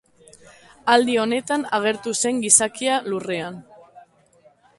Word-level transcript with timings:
Aldi 0.93 1.17
honetan 1.23 1.65
agertu 1.79 2.15
zen 2.25 2.41
gizakia 2.47 2.97
Lurrean. 3.11 3.63